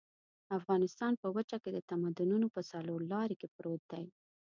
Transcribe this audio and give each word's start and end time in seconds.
افغانستان 0.57 1.13
په 1.21 1.27
وچه 1.35 1.57
کې 1.63 1.69
د 1.73 1.79
تمدنونو 1.89 2.47
په 2.55 2.61
څلور 2.71 2.99
لاري 3.13 3.35
کې 3.41 3.47
پروت 3.57 3.81
دی. 3.91 4.05